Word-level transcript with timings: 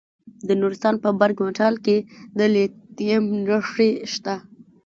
د 0.47 0.49
نورستان 0.61 0.95
په 1.03 1.09
برګ 1.19 1.37
مټال 1.45 1.75
کې 1.85 1.97
د 2.37 2.39
لیتیم 2.53 3.23
نښې 3.47 3.89
شته. 4.13 4.35